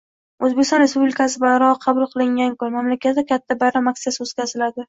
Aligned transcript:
O'zbekiston 0.45 0.81
Respublikasi 0.83 1.43
bayrog'i 1.43 1.83
qabul 1.85 2.09
qilingan 2.15 2.57
kun, 2.63 2.75
mamlakatda 2.79 3.29
katta 3.33 3.59
bayram 3.65 3.93
aksiyasi 3.95 4.27
o'tkaziladi 4.29 4.77